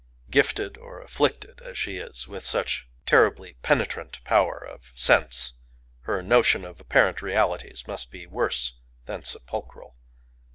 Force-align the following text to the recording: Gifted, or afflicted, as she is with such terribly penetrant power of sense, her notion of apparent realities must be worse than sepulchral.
Gifted, 0.31 0.77
or 0.79 0.99
afflicted, 0.99 1.61
as 1.61 1.77
she 1.77 1.97
is 1.97 2.27
with 2.27 2.43
such 2.43 2.87
terribly 3.05 3.57
penetrant 3.61 4.23
power 4.23 4.57
of 4.57 4.91
sense, 4.95 5.53
her 6.05 6.23
notion 6.23 6.65
of 6.65 6.79
apparent 6.79 7.21
realities 7.21 7.85
must 7.85 8.09
be 8.09 8.25
worse 8.25 8.73
than 9.05 9.21
sepulchral. 9.23 9.95